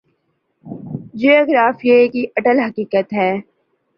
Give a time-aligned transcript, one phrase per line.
[1.21, 3.31] جغرافیے کی اٹل حقیقت ہوتی ہے۔